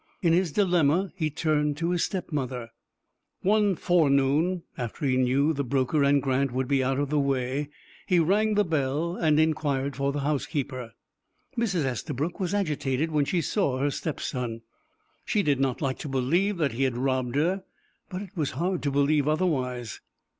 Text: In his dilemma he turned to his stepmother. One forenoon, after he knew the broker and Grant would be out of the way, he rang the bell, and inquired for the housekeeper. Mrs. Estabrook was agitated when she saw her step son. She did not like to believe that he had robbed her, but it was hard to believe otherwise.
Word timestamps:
In 0.23 0.33
his 0.33 0.51
dilemma 0.51 1.11
he 1.15 1.29
turned 1.29 1.77
to 1.77 1.91
his 1.91 2.03
stepmother. 2.03 2.71
One 3.43 3.75
forenoon, 3.75 4.63
after 4.75 5.05
he 5.05 5.15
knew 5.15 5.53
the 5.53 5.63
broker 5.63 6.01
and 6.03 6.23
Grant 6.23 6.51
would 6.51 6.67
be 6.67 6.83
out 6.83 6.97
of 6.97 7.11
the 7.11 7.19
way, 7.19 7.69
he 8.07 8.17
rang 8.17 8.55
the 8.55 8.63
bell, 8.65 9.15
and 9.15 9.39
inquired 9.39 9.95
for 9.95 10.11
the 10.11 10.21
housekeeper. 10.21 10.93
Mrs. 11.55 11.85
Estabrook 11.85 12.39
was 12.39 12.51
agitated 12.55 13.11
when 13.11 13.25
she 13.25 13.41
saw 13.41 13.77
her 13.77 13.91
step 13.91 14.19
son. 14.19 14.61
She 15.23 15.43
did 15.43 15.59
not 15.59 15.81
like 15.81 15.99
to 15.99 16.07
believe 16.09 16.57
that 16.57 16.71
he 16.71 16.81
had 16.81 16.97
robbed 16.97 17.35
her, 17.35 17.63
but 18.09 18.23
it 18.23 18.35
was 18.35 18.53
hard 18.57 18.81
to 18.81 18.89
believe 18.89 19.27
otherwise. 19.27 20.01